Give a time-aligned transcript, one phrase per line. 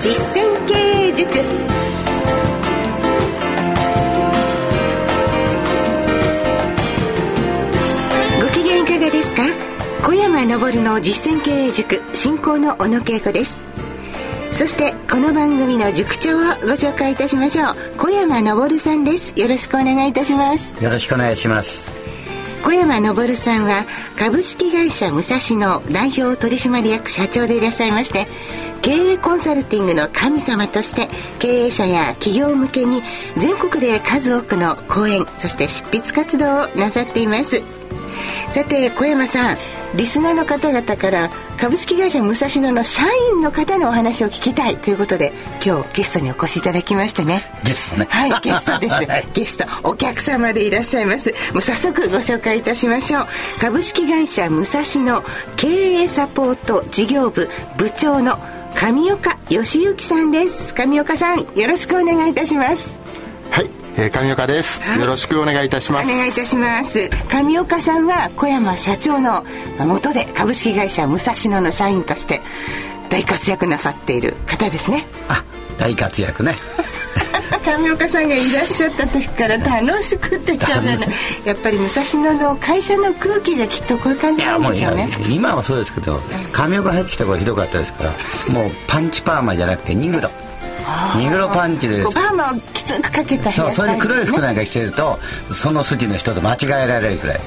[0.00, 1.28] 実践経営塾。
[8.40, 9.42] ご機嫌いかがですか？
[10.04, 13.60] 小山昇の実践経営塾進行の小野恵子です。
[14.50, 17.76] そしてこの番組の塾長をご紹介いたしましょう。
[17.96, 19.32] 小山昇さんです。
[19.36, 20.74] よろしくお願いいたします。
[20.82, 22.01] よろしくお願いします。
[22.62, 23.84] 小山昇さんは
[24.16, 28.28] 株式会社武蔵野代表取締役社長でいらっしゃいまして
[28.82, 31.08] 経営コンサルティングの神様として
[31.40, 33.02] 経営者や企業向けに
[33.36, 37.81] 全国で数多くの講演そして執筆活動をなさっています。
[38.52, 39.56] さて小山さん
[39.94, 43.02] リスナーの方々から株式会社武蔵野の社
[43.34, 45.32] 員の方のお話を聞きたいということで
[45.64, 47.42] 今日ゲストにお越しいただきましてね。
[47.64, 48.06] ゲストね。
[48.08, 51.34] はいゲストです、 はい、ゲストお客様でいらっしゃいます。
[51.52, 53.26] もう早速ご紹介いたしましょう。
[53.60, 55.22] 株式会社武蔵野
[55.56, 58.38] 経営サポート事業部部長の
[58.74, 60.72] 上岡義行さんです。
[60.74, 63.01] 上岡さんよろしくお願いいたします
[63.96, 66.10] えー、上岡です、はい、よろしくお願いいたします。
[66.10, 67.10] お願いいたします。
[67.30, 69.44] 上岡さんは小山社長の
[69.78, 72.40] 元で株式会社武蔵野の社員として
[73.10, 75.04] 大活躍なさっている方ですね。
[75.28, 75.44] あ
[75.78, 76.56] 大活躍ね。
[77.64, 81.08] 上岡さんがいらっしゃった時から楽しくてしょうがない。
[81.44, 82.02] やっぱり武蔵
[82.34, 85.08] 野の会社の空気がきっとこういう感じなんでしょうね。
[85.28, 86.20] 今はそうですけど
[86.52, 88.10] 上岡入ってきた頃ひどかったですから
[88.52, 90.30] もうパンチパーマじゃなくてニグロ
[91.16, 95.18] ニグロパンチでパーマをきつくかけたそうそれで黒い服なんか着てると
[95.52, 97.40] その筋の人と間違えられるくらい。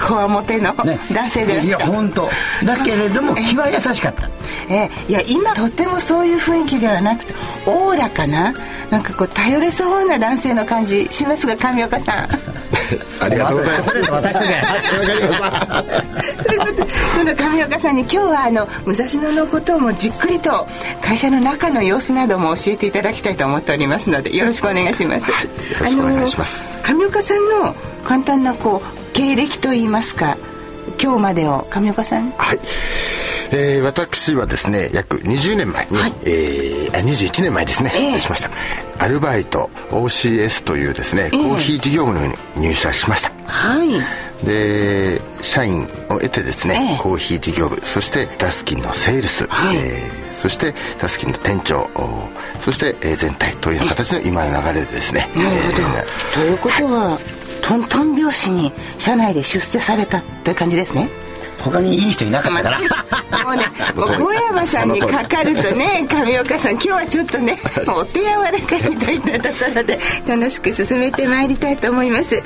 [0.00, 2.28] こわもての男性でらっしゃる、ね、いや本当。
[2.64, 4.28] だけれども気は優しかった。
[4.68, 7.34] えいや今とってもそういう雰囲気ではなくて
[7.66, 8.54] おおらかな
[8.90, 12.28] なんかこう頼れそうな男性の感じしますが上岡さん
[13.20, 14.10] ありがとうございます。
[14.10, 14.64] 私とね。
[16.46, 20.66] ということで、その上岡さんに今日はあの武蔵野のことをもじっくりと
[21.02, 25.30] 会社の中の様子なども教えていただきたいと思っておりますのでよろしくお願いします。
[25.30, 26.70] はい、よろしくお願いします。
[26.82, 30.36] 上岡さんの簡単なこう経歴といいますか、
[31.02, 32.32] 今日までを上岡さん。
[32.36, 32.60] はい。
[33.52, 38.50] えー、私はですね約20年前に、はい、えー、あ21年前ですね、えー、失礼しました。
[38.98, 43.32] アルバイト OCS というですね、えー、コーヒー事業部に入社しました。
[43.46, 43.90] はい。
[44.44, 51.88] で社員を得てですね、えー、コーヒー事業部そしてダスキンのセールス、はい、えー、そしてダスキンの店長
[52.60, 57.22] そして、えー、全体という形の今の流れでですね、なるほど、えー、ということは、はい、
[57.62, 61.08] トントン拍子に社内で出世されたという感じですね。
[61.58, 62.80] 他にいい人いなかったから
[63.30, 63.64] もうね。
[63.94, 72.42] 小山さんにかかるとね 上岡さん今日はちょっとねお手柔らかにといったところで楽しく進めてまいりたいと思います。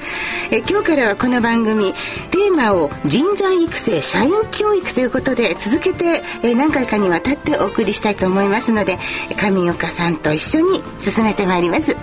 [0.50, 1.92] え今日からはこの番組
[2.30, 8.98] テーマを人材育成社員教育ということで続けてえ何回かにわたってお送りしたいと思いますので
[9.36, 11.97] 上岡さんと一緒に進めてまいります。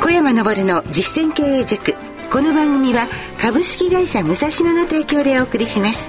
[0.00, 1.94] 小山昇の実践経営塾。
[2.32, 3.08] この番組は
[3.42, 6.08] 株式会社武蔵野の提供でお送りします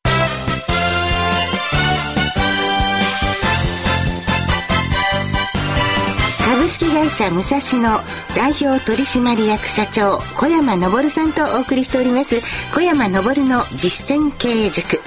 [6.61, 7.99] 株式会社武蔵野
[8.35, 12.39] 代表取締役社長小山昇さんとお送りしております。
[12.71, 15.01] 小山昇の実践経営塾。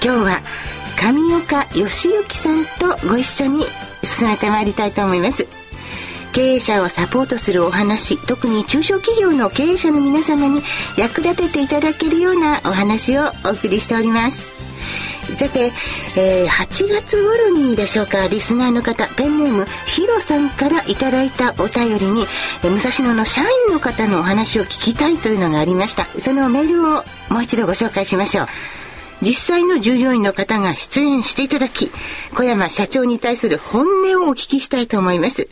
[0.00, 0.40] 今日は
[0.96, 3.64] 上岡義行さんとご一緒に
[4.04, 5.48] 進めてまいりたいと思います。
[6.32, 10.62] 経営者をサポートするお話特に中小企業の経営者の皆様に
[10.96, 14.52] 役立てていただけるようなお話をお送りしております。
[15.24, 15.72] さて、
[16.16, 22.22] えー、8月頃にでしょうかリスナーの方ペンネームヒロさんからいただいたお便りに、
[22.62, 26.04] えー、武蔵野の社員の方のお話を聞きたいというのがありました。
[26.20, 28.46] そのメールをもう一度ご紹介しましょう。
[29.22, 31.90] 実際の従業員の方が出演していただき
[32.34, 35.48] 小山社長に対する本音をお聞きしたいと思います。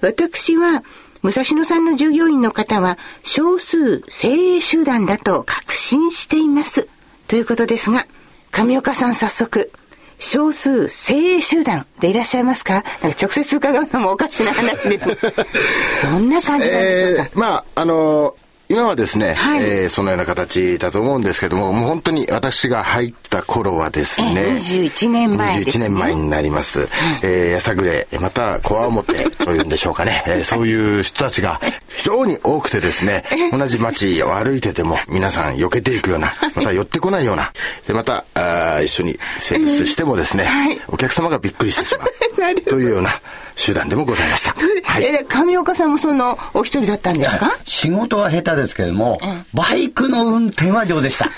[0.00, 0.82] 私は
[1.22, 6.88] 武蔵野さんの従業員の方は少数精鋭集団だと確信しています。
[7.28, 8.06] ということですが
[8.52, 9.72] 上岡さん早速、
[10.18, 12.84] 少数精鋭集団でいらっしゃいますか？
[13.02, 15.06] なんか直接伺うのもおかしな話です。
[16.04, 18.36] どんな感じなんでしょうか、えー、まあ、あの
[18.72, 26.88] 今はですね、はい、えー、そのような形だと思うんですけども、もう本当に私が入った頃はですね、21年前です、ね、21年前になります。
[27.22, 37.52] えー、やさぐれ、また、こわもてというんでしょうかね、えー、そういう人たちが非常に多くてですね、同じ街を歩いてても皆さん避けていくような、また寄ってこないような、
[37.86, 42.08] でまたあ一緒にセールスしてもですね、はい、お客様がびっくりしてしまう。
[42.70, 43.20] というような
[43.56, 44.54] 集団でもございました。
[44.84, 47.56] はい、え上岡さんもそのお一人だったんですか？
[47.64, 51.28] 仕事は下手ですけれども、うん、バイクの運転は上でした。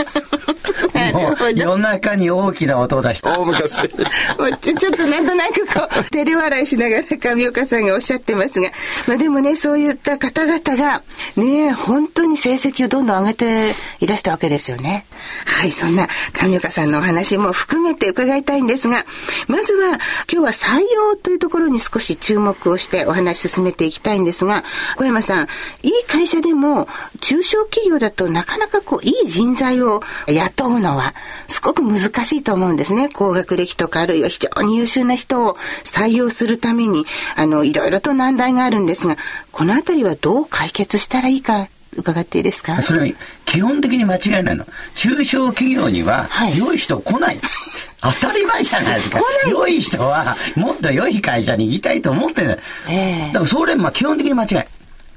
[1.12, 3.38] もう夜中に大きな音を出した。
[3.38, 3.88] 大昔。
[4.62, 7.02] ちょちょっとなんとなくこう、照れ笑いしながら
[7.34, 8.70] 上岡さんがおっしゃってますが、
[9.06, 11.02] まあでもね、そういった方々が、
[11.37, 15.05] ね、本当に成績をどんどん上げていらしたわけですよね。
[15.44, 19.05] はい、そんな上岡さんのお話も含めて伺いたいんですが、
[19.46, 19.99] まずは
[20.32, 24.65] 今日は採用というところに少し注目をしてお話進めていきたいんですが、
[24.97, 25.49] 小山さん、
[25.83, 26.87] いい会社でも
[27.21, 31.15] 中小企業だとなかなかこう、いい人材を雇うのは
[31.49, 33.09] すごく難しいと思うんですね。
[33.09, 37.06] 高学歴とかあるいは非常に優秀な人を採用するために、
[37.37, 39.17] あの、いろいろと難題があるんですが、
[39.53, 42.81] このあたりはどう解決したらいいか伺っていいですか？
[42.82, 44.67] それは基本的に間違いないの。
[44.94, 47.41] 中小企業には、良い人来ない。
[48.00, 49.20] 当たり前じゃないですか。
[49.49, 52.58] 良い人は、もっと良い会社に行きたいと思ってる。
[52.88, 54.56] えー、だからそれ、まあ基本的に間違い。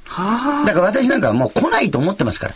[0.05, 2.53] はあ、だから私なんかはもう来ないと思ってますから。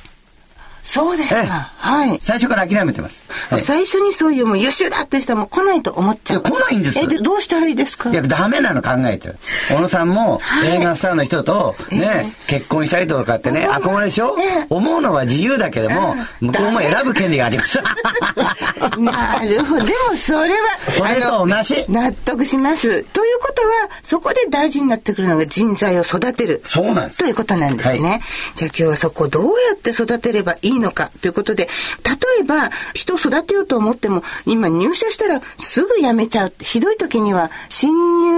[0.83, 1.71] そうですか。
[1.77, 2.19] はい。
[2.21, 3.25] 最初から諦めてます。
[3.49, 6.41] はい、最初にそういうもう優秀だって人はもう来ないと思っちゃう。
[6.41, 8.09] 来ないんですえ、で、どうしたらいいですか？
[8.09, 9.37] いや、ダメなの考えてる。
[9.69, 17.79] 小野さんも映画スターの人とね、えー、結婚したりとかってね、憧れでしょ、えー、思うのは自由だけども、向こうも選ぶ権利があります。
[18.97, 19.85] なるほど。
[19.85, 20.57] でもそれは、
[20.97, 21.85] それと同じ。
[21.87, 23.03] 納得します。
[23.03, 26.61] ということは、そこで大事になってくるのが人材を育てる。
[26.65, 27.19] そうなんです。
[27.19, 28.09] ということなんですね。
[28.09, 28.21] はい、
[28.55, 31.67] じゃあ今日はそこをどうやって育てればいいいのかということで、
[32.03, 36.53] 例えば人を育てようと思っても、今入社したらすぐ辞めちゃう。
[36.59, 37.91] ひどい時には新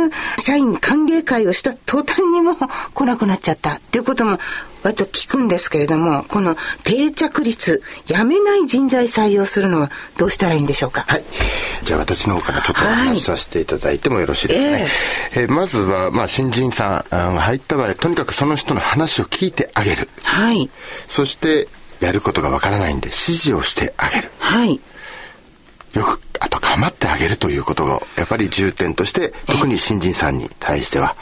[0.05, 2.55] 入社員歓迎会をした途端にも
[2.93, 4.39] 来なくなっちゃったっていうことも
[4.83, 11.05] 割と聞くんですけれども、この定着率、辞めない人材採用するのはどうしたらいいんでしょうか？
[11.07, 11.23] はい。
[11.83, 14.73] じゃあ私の方からちょっとお話しさせていただいてもよろしいですかね。
[14.73, 20.09] はい、えまずは、まあ、新人さん入った場合、とにかくその人の話を聞いてあげる。
[20.23, 20.69] はい。
[21.07, 21.69] そして、
[21.99, 24.31] やることがわからないんで指示をしてあげる。
[24.39, 24.79] はい。
[25.93, 31.15] よく、あと構ってあげるということが、やっぱり重点として、特に新人さんに対しては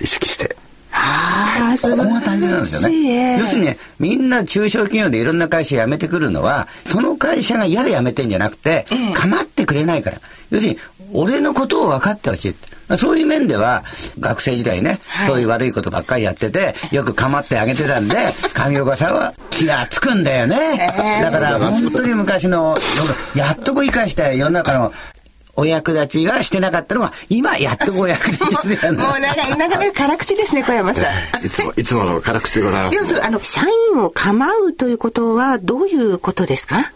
[0.00, 0.56] 意識して
[0.98, 3.38] ああ、ここが大事なんですよね。
[3.38, 10.20] 要するに、ね、みんな中小企業でいろんな会社辞めてくるのは、その会社が嫌で辞めてんじゃなくて、構ってくれないから。
[10.50, 10.78] 要するに、
[11.12, 12.54] 俺のことを分かってほしい。
[12.96, 13.84] そういう面では、
[14.20, 18.16] 学生時代ね、はい、そういう悪いことばっかりやってて、よく構ってあげてたんで、
[18.54, 20.92] 上岡さんは気がつくんだよね。
[21.20, 22.78] だから本当に昔の、
[23.34, 24.92] やっとこう生かした世の中の
[25.56, 28.98] お役立ちがしてなかったのは、今やっとお役立ちですよね。
[29.02, 31.06] もうなかなか辛口ですね、小山さ
[31.42, 31.44] ん。
[31.44, 33.08] いつも、いつもの辛口でございます、ね。
[33.08, 36.92] でもあの、社員を構うということは、どういうことですか？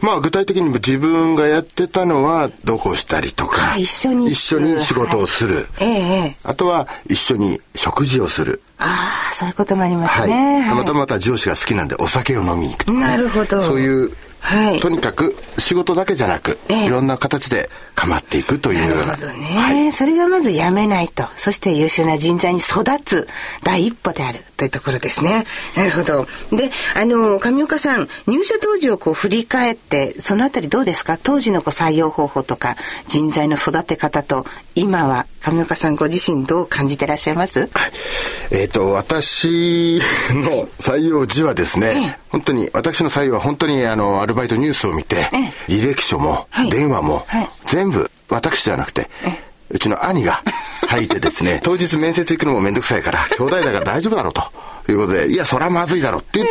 [0.00, 5.94] まあ具体的に自分がやってたのはどこしたりとか、一緒に一緒に仕事をする、はい、え
[6.28, 8.62] え、あとは一緒に食事をする。
[8.78, 13.60] ああそういうこともありますね、はい、たまたままた上司が好きなんでお酒を飲みに行く、ね、なるほど。
[13.62, 19.06] そういうはい、とにかく仕事だけじゃなく、ええ、いろんな形で構っていくというような。
[19.08, 21.26] なるほどね、はい、それがまずやめないと。
[21.36, 23.28] そして優秀な人材に育つ
[23.64, 25.44] 第一歩であるというところですね。
[25.76, 26.26] なるほど。
[26.56, 31.18] で、あの、上岡さん、入社当時をこう振り返って、そのあたりどうですか？
[31.20, 32.76] 当時のこう採用方法とか
[33.08, 34.46] 人材の育て方と、
[34.78, 37.60] 今は上岡さんご自身どう感じてらっしゃいます？
[37.60, 37.92] はい。
[38.52, 45.28] えっ、ー、と、私の採用時はですね、ええ、本当に、私の採用は本当にあの、アルバイトニュースを見て、
[45.68, 49.10] え、履歴書も、電話も、はい、全部私じゃなくて、
[49.70, 50.42] うちの兄が
[50.88, 54.42] 入ってですね、 当日面接行くのもめんどくさいから、兄弟だから大丈夫だろうと。
[54.92, 56.46] いうことで、いや、そらまずいだろって言っ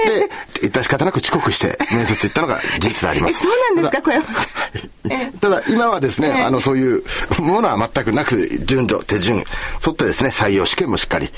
[0.62, 3.44] て、致し方なく遅刻して面接行ったのが事実あります。
[3.46, 5.32] そうなんですか、小山さん。
[5.40, 7.04] ただ、今はですね、あの、そういう
[7.40, 9.46] ものは全くなく、順序、手順、沿
[9.92, 11.32] ってですね、採用試験もしっかり、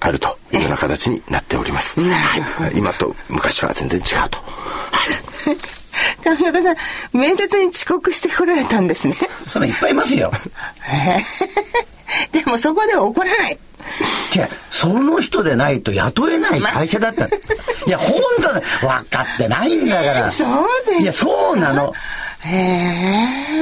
[0.00, 1.96] あるというような形になっております。
[2.74, 4.38] 今と昔は全然違うと。
[4.38, 5.04] は
[5.52, 5.56] い
[6.22, 6.76] 上岡さん、
[7.12, 9.16] 面接に遅刻してこられたんですね。
[9.48, 10.30] それいっぱいいますよ。
[12.32, 13.58] でもそこでは怒らない。
[14.34, 17.26] 違う、その人でないと雇えない会社だった。
[17.26, 17.30] い
[17.86, 20.30] や、本当に分かってないんだから。
[20.32, 21.92] そうですいや、そうなの。
[22.40, 23.56] へえ。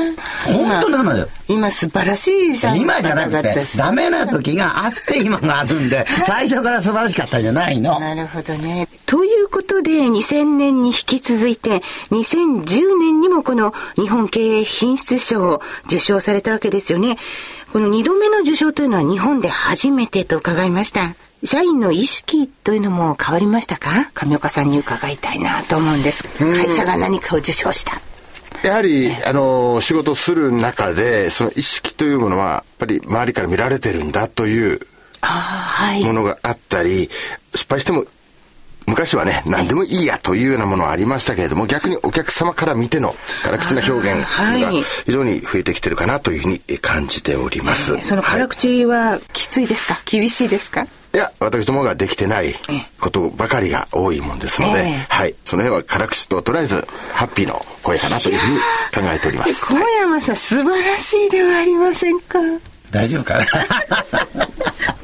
[0.47, 1.29] 本当なのよ。
[1.49, 7.99] 今素晴らしい社員今じゃなくて、ダメな時があって今があるんで、最初から素晴らしかったんじゃないの。
[7.99, 8.89] なるほどね。
[9.07, 17.17] ということで、2000年に引き続いて、2010年にもこの日本経営品質賞を受賞されたわけですよね。
[17.75, 21.17] この2度目の受賞というのは日本で初めてと伺いました。
[21.43, 24.13] 社員の意識というのも変わりましたか？
[24.15, 26.23] 上岡さんに伺いたいなと思うんです。
[26.39, 28.01] 会社が何かを受賞した。
[28.63, 34.79] やはり、あの、仕事する中で、その意識というものは、やっぱり周りから見られてるんだという
[36.05, 37.11] ものがあったり、
[37.57, 38.05] 失敗しても
[38.87, 44.71] 昔はね、何でもいいやというようなものはありましたけれども、逆にお客様から見ての辛口な表現が
[45.07, 47.99] 非常に増えてきてるかなというふうに感じております。
[48.03, 50.87] その辛口はきついですか、厳しいですか？
[51.15, 52.55] いや、私どもができてない
[53.01, 55.35] ことばかりが多いもんですので、えはい。
[55.45, 59.65] その辺は辛口ととりあえずハッピーの声かなというふうに考えております。
[59.67, 62.39] 小山さん、素晴らしいではありませんか？
[62.91, 63.45] 大丈夫かな？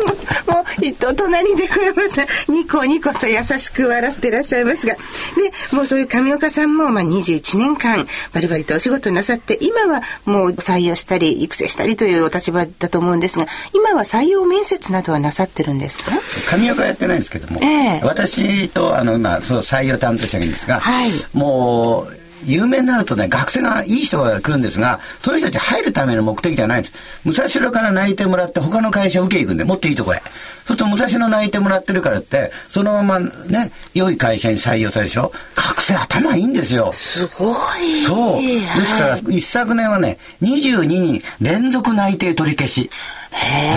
[0.00, 16.12] もう、隣で小山さん、ニコニコと優しく笑ってらっしゃいますが、で、もうそういう上岡さんも、まあ、21年間、バリバリとお仕事なさって、今はもう採用したり、育成したりというお立場だと思うんですが、今は採用面接などはなさってるんですか？
[16.56, 26.94] 上岡やってないんですけども、えー、私と、あの、まあ、そう採用担当者がいるんですが、はい、もう、有名になるとね、学生がいい人が来るんですが、その人たち入るための目的じゃないんです。
[27.24, 30.18] 武蔵野から泣いてもらって他の会社を受け行くんで、もっといいとこへ。
[30.18, 30.26] そう
[30.66, 36.92] すると武蔵野泣いてもらってるからって、そのままね、良い会社に採用されるでしょ学生頭いいんですよ。
[36.92, 38.02] すごい。
[38.04, 38.42] そう。
[38.42, 42.90] ですから、一昨年はね、22人連続内定取り消し。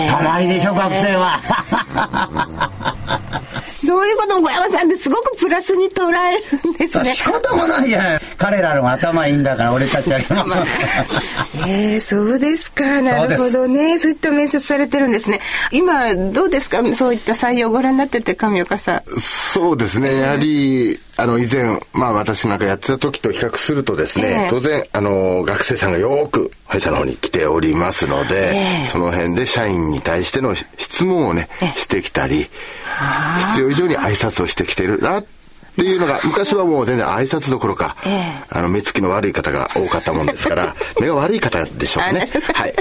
[0.08, 1.40] 頭いいでしょ、学生は。
[3.86, 7.14] そういうことも小山さんってすごくプラスに捉えるんですね。
[7.14, 8.20] 仕方もないじゃない。
[8.36, 10.18] 彼らの頭いいんだから、俺たちは。
[11.66, 13.00] ええー、そうですか。
[13.02, 13.98] なるほどね。
[13.98, 15.40] そういった面接されてるんですね。
[15.72, 16.82] 今、どうですか？
[16.94, 19.02] そういった採用ご覧になってて、神岡さん。
[19.20, 20.20] そうですね。
[20.20, 32.48] やはり、あの、以前、まあ私なんかやってた時と比較するとですね、えー、当然、あの、学生さんがよく会社の方に来ておりますので、えー、その辺で社員に対しての質問をね、えー、してきたり、
[33.54, 35.24] 必要以上に挨拶をしてきてるなっ
[35.76, 37.96] ていうのが、昔はもう全然挨拶どころか、
[38.50, 42.28] あの、目つきの悪い方が多かったもんですから、 目が悪い方でしょうね。
[42.54, 42.74] はい。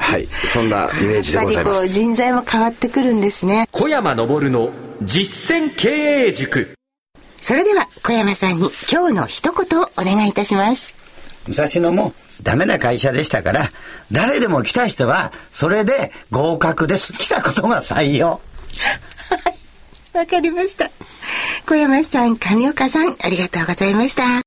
[0.00, 0.28] はい。
[0.52, 1.88] そんなイメージでございます。
[1.88, 3.68] 人材も変わってくるんですね。
[3.72, 4.70] 小山昇の
[5.02, 5.88] 実践経
[6.26, 6.74] 営塾。
[7.42, 10.94] それでは小山さんに今日の一言をお願いいたします。
[11.46, 13.70] 武蔵野もダメな会社でしたから、
[14.10, 17.12] 誰でも来た人は、それで合格です。
[17.12, 18.40] 来たことが採用。
[19.28, 20.16] はい。
[20.16, 20.90] わかりました。
[21.66, 24.42] 小山さん、上岡さん、ありがとうございました。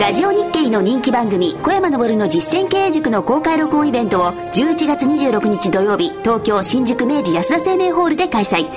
[0.00, 8.68] ラジオ日経の人気番組小山昇の実践経営塾の公開録音イベントを11月26日土曜日東京新宿明治安田生命ホールで開催。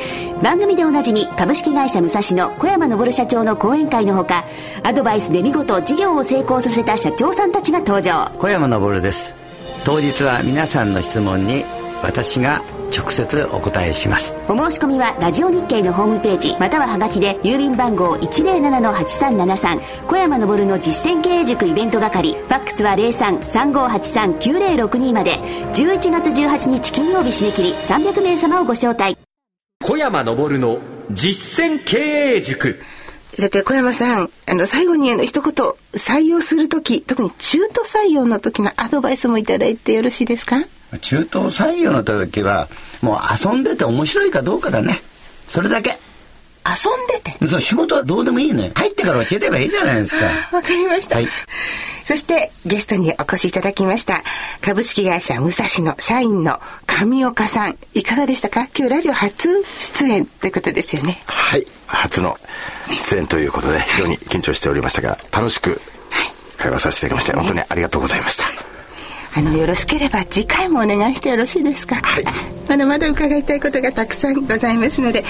[0.42, 4.46] 番組でおなじみ株式会社武蔵野小山昇社長の講演会のほか
[4.84, 8.32] アドバイスで見事事業を成功させた社長さんたちが登場。
[8.38, 9.34] 小山昇です。
[9.84, 11.66] 当日は皆さんの質問に
[12.04, 12.62] 私が
[12.96, 14.36] 直接お答えします。
[14.48, 25.38] お申し込みはラジオ日経のホームページまたはハガキで郵便番号107-8373小山昇の実践経営塾イベント係ファックスは0335839062まで
[25.74, 29.18] 11月18日金曜日締め切り300名様をご招待。
[29.84, 30.80] 小山昇の
[31.12, 31.98] 実践経
[32.36, 32.80] 営塾。
[33.40, 35.54] さて小山さんあの最後にあの一言
[35.94, 40.56] 採用する時特に中途採用の時のアドバイスもいただいてよろしいですか？
[41.02, 42.68] 中途採用の時は
[43.02, 45.02] もう遊んでて面白いかどうかだね。
[45.48, 45.98] それだけ。
[46.70, 47.48] 遊んでて？
[47.48, 50.26] そう仕事はどうでもいいね入ってから教えればいいじゃないですか。
[50.52, 51.28] わかりました、はい、
[52.04, 54.22] そしてゲストにお越しいただきました
[54.60, 57.78] 株式会社武蔵野社員の上岡さん。
[57.94, 58.68] いかがでしたか？
[58.78, 61.22] 今日ラジオ初出演ということですよね。
[61.26, 61.66] はい。
[61.86, 62.38] 初の
[62.90, 65.80] 出演ということで非常に緊張しておりましたが楽しく
[66.58, 68.67] 会話させていただきまして、本当にありがとうございました
[69.38, 72.24] あのよろしければ次回もお願いしてよろしいですか、はい、
[72.68, 75.24] まだまだ伺いたいことがたくさんございますので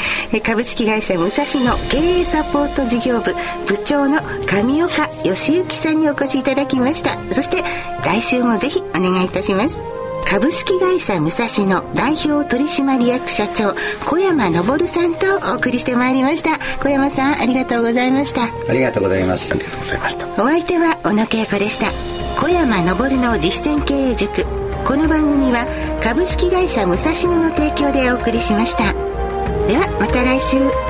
[0.46, 3.34] 株式会社武蔵野経営サポート事業部
[3.68, 7.22] 部長の上岡義行さんにお越しいただきました。
[7.34, 7.64] そして
[8.06, 9.82] 来週もぜひお願いいたします。
[10.26, 16.60] 株式会社武蔵野代表取締役社長小山昇さんとお送りしてまいりました。
[16.82, 18.44] 小山さんありがとうございました。
[18.44, 19.54] ありがとうございます。
[19.54, 20.28] ありがとうございました。
[20.42, 24.46] お相手は小野恵子でした小山昇の実践経営塾。
[24.86, 25.66] この番組は
[26.04, 28.94] 株式会社武蔵野の提供でお送りしました。
[29.68, 30.87] ではまた来週。